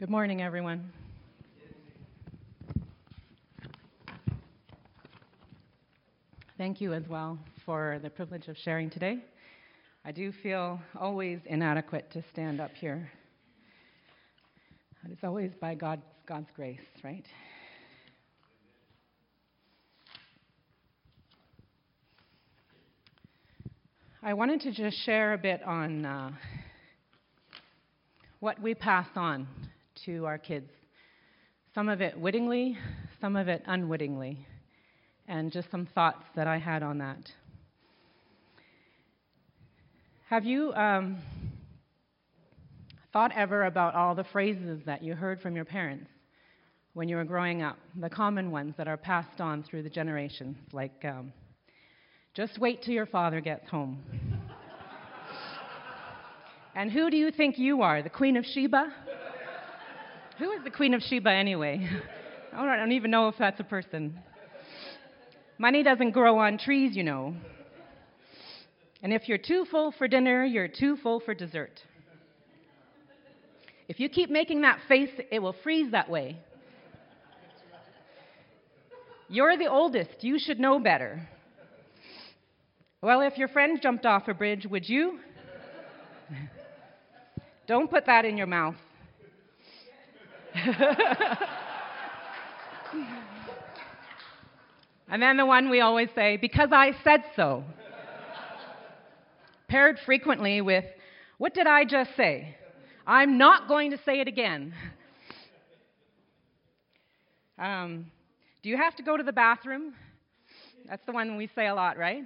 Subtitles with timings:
[0.00, 0.90] Good morning, everyone.
[6.56, 9.18] Thank you as well for the privilege of sharing today.
[10.02, 13.10] I do feel always inadequate to stand up here.
[15.02, 17.26] But it's always by God, God's grace, right?
[24.22, 26.30] I wanted to just share a bit on uh,
[28.38, 29.46] what we pass on
[30.06, 30.70] to our kids.
[31.74, 32.76] Some of it wittingly,
[33.20, 34.46] some of it unwittingly,
[35.28, 37.30] and just some thoughts that I had on that.
[40.28, 41.18] Have you um,
[43.12, 46.08] thought ever about all the phrases that you heard from your parents
[46.94, 47.76] when you were growing up?
[48.00, 51.32] The common ones that are passed on through the generations, like, um,
[52.34, 54.02] just wait till your father gets home.
[56.76, 58.92] and who do you think you are, the Queen of Sheba?
[60.40, 61.86] Who is the Queen of Sheba anyway?
[62.56, 64.18] I don't even know if that's a person.
[65.58, 67.34] Money doesn't grow on trees, you know.
[69.02, 71.82] And if you're too full for dinner, you're too full for dessert.
[73.86, 76.38] If you keep making that face, it will freeze that way.
[79.28, 80.24] You're the oldest.
[80.24, 81.28] You should know better.
[83.02, 85.18] Well, if your friend jumped off a bridge, would you?
[87.66, 88.76] Don't put that in your mouth.
[95.08, 97.64] and then the one we always say, because I said so.
[99.68, 100.84] Paired frequently with,
[101.38, 102.56] what did I just say?
[103.06, 104.74] I'm not going to say it again.
[107.58, 108.10] Um,
[108.62, 109.94] do you have to go to the bathroom?
[110.88, 112.24] That's the one we say a lot, right?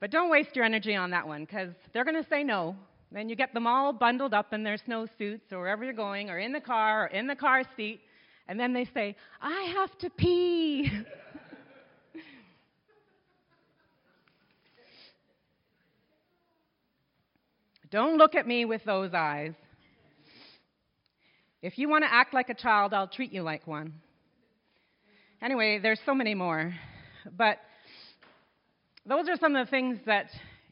[0.00, 2.76] But don't waste your energy on that one because they're going to say no.
[3.10, 6.38] Then you get them all bundled up in their snowsuits or wherever you're going, or
[6.38, 8.00] in the car, or in the car seat,
[8.48, 10.90] and then they say, I have to pee.
[17.90, 19.54] Don't look at me with those eyes.
[21.62, 23.94] If you want to act like a child, I'll treat you like one.
[25.40, 26.74] Anyway, there's so many more.
[27.36, 27.58] But
[29.06, 30.26] those are some of the things that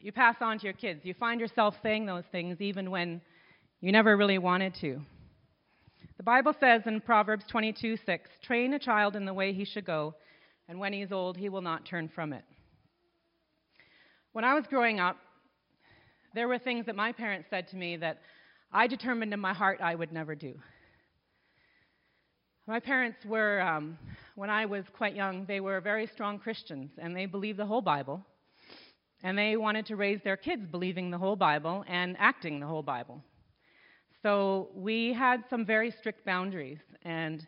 [0.07, 1.01] you pass on to your kids.
[1.03, 3.19] You find yourself saying those things even when
[3.81, 5.01] you never really wanted to.
[6.15, 10.15] The Bible says in Proverbs 22:6, "Train a child in the way he should go,
[10.69, 12.45] and when he is old, he will not turn from it."
[14.31, 15.17] When I was growing up,
[16.33, 18.21] there were things that my parents said to me that
[18.71, 20.57] I determined in my heart I would never do.
[22.65, 23.99] My parents were, um,
[24.35, 27.81] when I was quite young, they were very strong Christians, and they believed the whole
[27.81, 28.25] Bible.
[29.23, 32.83] And they wanted to raise their kids believing the whole Bible and acting the whole
[32.83, 33.21] Bible.
[34.21, 37.45] So we had some very strict boundaries, and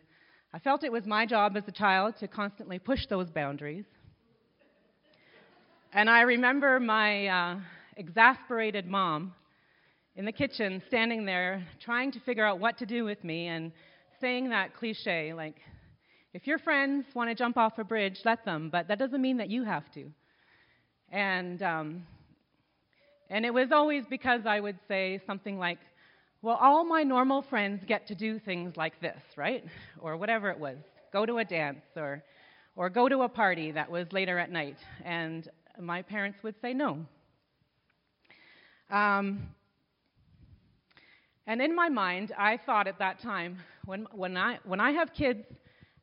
[0.52, 3.84] I felt it was my job as a child to constantly push those boundaries.
[5.92, 7.56] And I remember my uh,
[7.96, 9.34] exasperated mom
[10.16, 13.72] in the kitchen standing there trying to figure out what to do with me and
[14.20, 15.56] saying that cliche, like,
[16.32, 19.38] if your friends want to jump off a bridge, let them, but that doesn't mean
[19.38, 20.12] that you have to.
[21.10, 22.06] And, um,
[23.28, 25.78] and it was always because I would say something like,
[26.42, 29.64] well, all my normal friends get to do things like this, right?
[30.00, 30.78] Or whatever it was.
[31.12, 32.22] Go to a dance or,
[32.76, 34.78] or go to a party that was later at night.
[35.04, 37.04] And my parents would say no.
[38.90, 39.48] Um,
[41.46, 45.12] and in my mind, I thought at that time, when, when, I, when I have
[45.12, 45.44] kids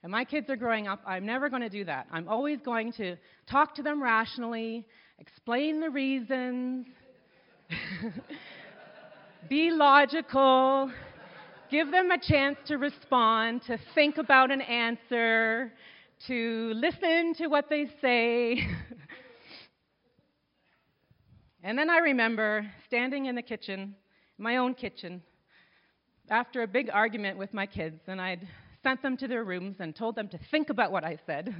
[0.04, 2.08] and my kids are growing up, I'm never going to do that.
[2.12, 3.16] I'm always going to
[3.50, 4.86] talk to them rationally,
[5.20, 6.88] explain the reasons,
[9.50, 10.92] be logical,
[11.72, 15.74] give them a chance to respond, to think about an answer,
[16.28, 18.54] to listen to what they say.
[21.64, 23.96] and then I remember standing in the kitchen,
[24.38, 25.22] my own kitchen,
[26.30, 28.48] after a big argument with my kids, and I'd
[28.84, 31.54] sent them to their rooms and told them to think about what I said,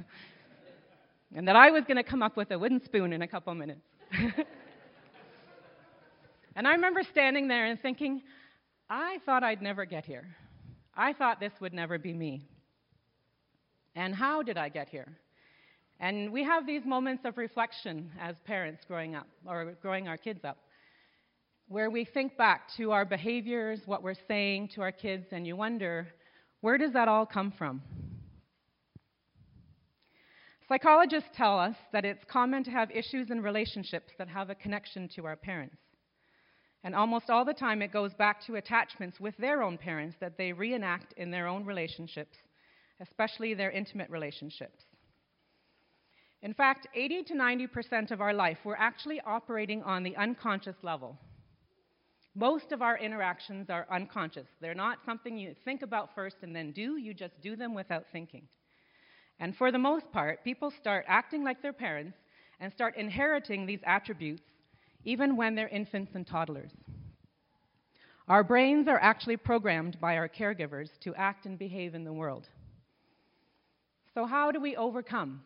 [1.34, 3.54] and that I was going to come up with a wooden spoon in a couple
[3.54, 3.82] minutes.
[6.56, 8.22] and I remember standing there and thinking,
[8.88, 10.26] I thought I'd never get here.
[10.94, 12.46] I thought this would never be me.
[13.94, 15.18] And how did I get here?
[16.00, 20.44] And we have these moments of reflection as parents growing up, or growing our kids
[20.44, 20.58] up
[21.68, 25.54] where we think back to our behaviors, what we're saying to our kids, and you
[25.54, 26.08] wonder,
[26.60, 27.82] where does that all come from?
[30.68, 35.08] Psychologists tell us that it's common to have issues in relationships that have a connection
[35.16, 35.76] to our parents.
[36.84, 40.36] And almost all the time, it goes back to attachments with their own parents that
[40.36, 42.36] they reenact in their own relationships,
[43.00, 44.84] especially their intimate relationships.
[46.42, 51.18] In fact, 80 to 90% of our life, we're actually operating on the unconscious level.
[52.34, 54.46] Most of our interactions are unconscious.
[54.60, 58.04] They're not something you think about first and then do, you just do them without
[58.12, 58.42] thinking.
[59.40, 62.16] And for the most part, people start acting like their parents
[62.60, 64.42] and start inheriting these attributes
[65.04, 66.72] even when they're infants and toddlers.
[68.28, 72.46] Our brains are actually programmed by our caregivers to act and behave in the world.
[74.12, 75.42] So, how do we overcome?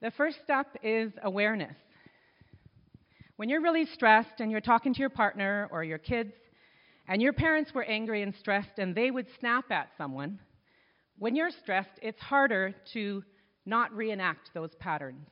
[0.00, 1.76] The first step is awareness.
[3.42, 6.32] When you're really stressed and you're talking to your partner or your kids,
[7.08, 10.38] and your parents were angry and stressed and they would snap at someone,
[11.18, 13.24] when you're stressed, it's harder to
[13.66, 15.26] not reenact those patterns.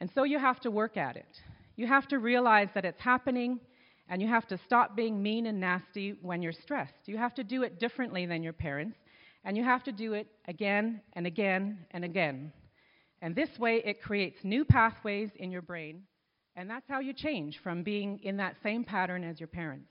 [0.00, 1.28] And so you have to work at it.
[1.76, 3.60] You have to realize that it's happening,
[4.08, 7.04] and you have to stop being mean and nasty when you're stressed.
[7.04, 8.96] You have to do it differently than your parents,
[9.44, 12.50] and you have to do it again and again and again.
[13.20, 16.04] And this way, it creates new pathways in your brain,
[16.56, 19.88] and that's how you change from being in that same pattern as your parents.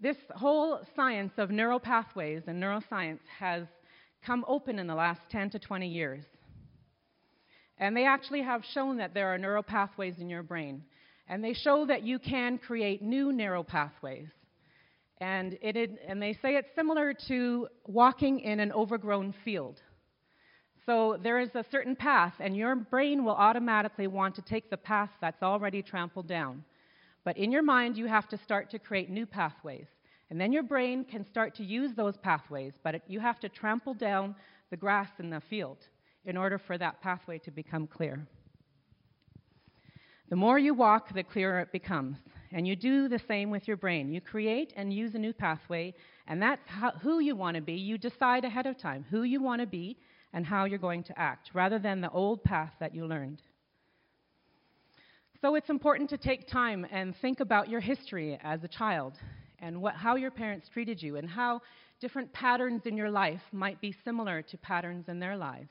[0.00, 3.64] This whole science of neural pathways and neuroscience has
[4.26, 6.24] come open in the last 10 to 20 years.
[7.78, 10.82] And they actually have shown that there are neural pathways in your brain.
[11.28, 14.28] And they show that you can create new neural pathways.
[15.18, 19.80] And, it, and they say it's similar to walking in an overgrown field.
[20.86, 24.76] So there is a certain path, and your brain will automatically want to take the
[24.76, 26.64] path that's already trampled down.
[27.24, 29.86] But in your mind, you have to start to create new pathways.
[30.28, 33.48] And then your brain can start to use those pathways, but it, you have to
[33.48, 34.34] trample down
[34.70, 35.78] the grass in the field
[36.26, 38.26] in order for that pathway to become clear.
[40.28, 42.16] The more you walk, the clearer it becomes.
[42.52, 44.12] And you do the same with your brain.
[44.12, 45.94] You create and use a new pathway,
[46.26, 47.74] and that's how, who you want to be.
[47.74, 49.96] You decide ahead of time who you want to be
[50.34, 53.40] and how you're going to act, rather than the old path that you learned.
[55.40, 59.14] So it's important to take time and think about your history as a child
[59.60, 61.60] and what, how your parents treated you and how
[62.00, 65.70] different patterns in your life might be similar to patterns in their lives.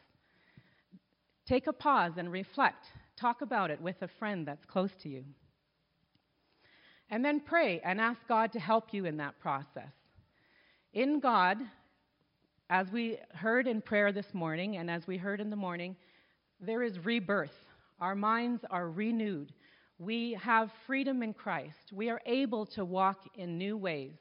[1.45, 2.85] Take a pause and reflect.
[3.19, 5.25] Talk about it with a friend that's close to you.
[7.09, 9.91] And then pray and ask God to help you in that process.
[10.93, 11.57] In God,
[12.69, 15.95] as we heard in prayer this morning and as we heard in the morning,
[16.59, 17.53] there is rebirth.
[17.99, 19.53] Our minds are renewed.
[19.99, 21.91] We have freedom in Christ.
[21.91, 24.15] We are able to walk in new ways.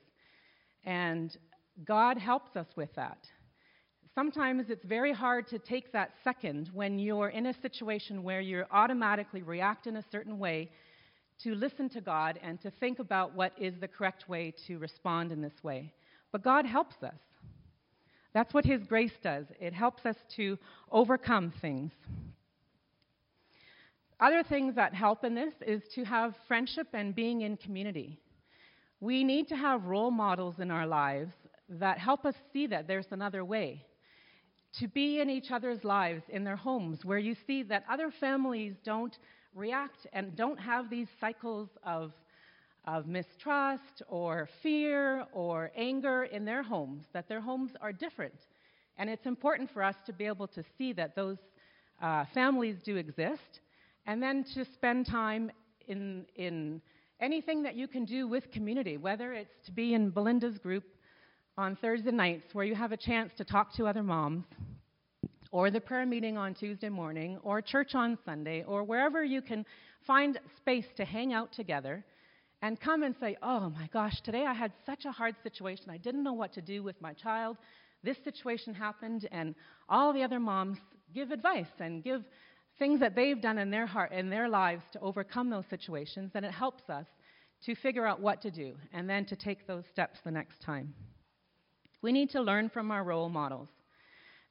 [0.84, 1.36] And
[1.84, 3.18] God helps us with that
[4.14, 8.64] sometimes it's very hard to take that second when you're in a situation where you
[8.70, 10.70] automatically react in a certain way
[11.42, 15.32] to listen to God and to think about what is the correct way to respond
[15.32, 15.92] in this way.
[16.30, 17.18] But God helps us.
[18.34, 19.46] That's what His grace does.
[19.60, 20.58] It helps us to
[20.90, 21.92] overcome things.
[24.20, 28.20] Other things that help in this is to have friendship and being in community.
[29.00, 31.32] We need to have role models in our lives
[31.68, 33.84] that help us see that there's another way
[34.78, 38.74] to be in each other's lives, in their homes, where you see that other families
[38.84, 39.18] don't
[39.54, 42.12] react and don't have these cycles of,
[42.84, 48.34] of mistrust or fear or anger in their homes, that their homes are different.
[48.98, 51.38] And it's important for us to be able to see that those
[52.00, 53.60] uh, families do exist,
[54.06, 55.50] and then to spend time
[55.86, 56.82] in, in
[57.20, 60.84] anything that you can do with community, whether it's to be in Belinda's group
[61.56, 64.44] on Thursday nights where you have a chance to talk to other moms,
[65.52, 69.64] or the prayer meeting on Tuesday morning, or church on Sunday, or wherever you can
[70.06, 72.04] find space to hang out together
[72.62, 75.90] and come and say, Oh my gosh, today I had such a hard situation.
[75.90, 77.58] I didn't know what to do with my child.
[78.04, 79.54] This situation happened, and
[79.88, 80.78] all the other moms
[81.14, 82.24] give advice and give
[82.78, 86.44] things that they've done in their heart in their lives to overcome those situations, and
[86.44, 87.06] it helps us
[87.66, 90.94] to figure out what to do and then to take those steps the next time.
[92.00, 93.68] We need to learn from our role models.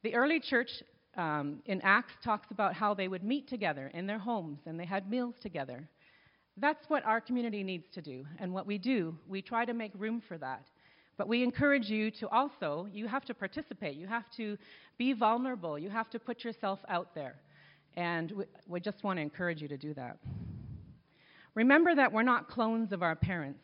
[0.04, 0.70] The early church
[1.18, 4.86] um, in Acts talks about how they would meet together in their homes and they
[4.86, 5.90] had meals together.
[6.58, 8.26] That's what our community needs to do.
[8.40, 10.68] And what we do, we try to make room for that.
[11.18, 13.96] But we encourage you to also, you have to participate.
[13.96, 14.58] You have to
[14.98, 15.78] be vulnerable.
[15.78, 17.36] You have to put yourself out there.
[17.96, 20.18] And we, we just want to encourage you to do that.
[21.54, 23.60] Remember that we're not clones of our parents.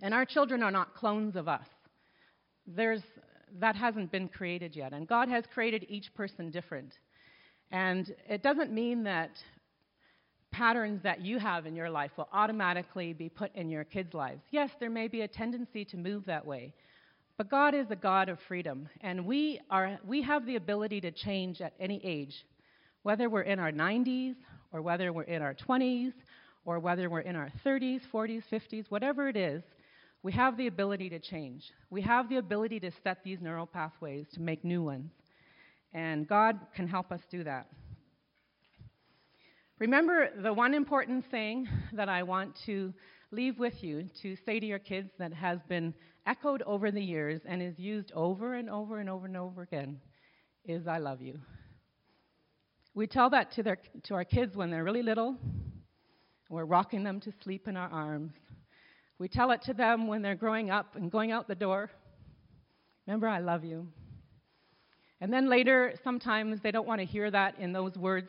[0.00, 1.66] And our children are not clones of us
[2.66, 3.02] there's,
[3.58, 4.92] that hasn't been created yet.
[4.92, 6.94] And God has created each person different.
[7.70, 9.30] And it doesn't mean that
[10.52, 14.42] patterns that you have in your life will automatically be put in your kids' lives.
[14.50, 16.72] Yes, there may be a tendency to move that way.
[17.38, 21.10] But God is a God of freedom, and we, are, we have the ability to
[21.10, 22.44] change at any age,
[23.02, 24.36] whether we're in our 90s,
[24.70, 26.12] or whether we're in our 20s,
[26.64, 29.62] or whether we're in our 30s, 40s, 50s, whatever it is,
[30.22, 31.64] we have the ability to change.
[31.90, 35.10] We have the ability to set these neural pathways to make new ones.
[35.94, 37.66] And God can help us do that.
[39.82, 42.94] Remember the one important thing that I want to
[43.32, 45.92] leave with you to say to your kids that has been
[46.24, 50.00] echoed over the years and is used over and over and over and over again
[50.64, 51.40] is I love you.
[52.94, 55.36] We tell that to, their, to our kids when they're really little.
[56.48, 58.34] We're rocking them to sleep in our arms.
[59.18, 61.90] We tell it to them when they're growing up and going out the door.
[63.08, 63.88] Remember, I love you.
[65.20, 68.28] And then later, sometimes they don't want to hear that in those words.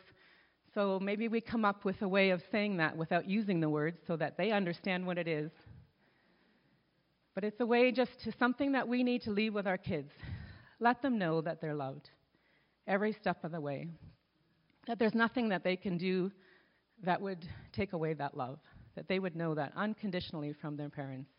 [0.73, 3.99] So maybe we come up with a way of saying that without using the words
[4.07, 5.51] so that they understand what it is.
[7.35, 10.11] But it's a way just to something that we need to leave with our kids.
[10.79, 12.09] Let them know that they're loved
[12.87, 13.87] every step of the way.
[14.87, 16.31] That there's nothing that they can do
[17.03, 18.59] that would take away that love.
[18.95, 21.29] That they would know that unconditionally from their parents.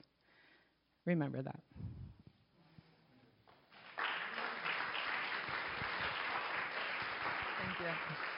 [1.05, 1.61] Remember that.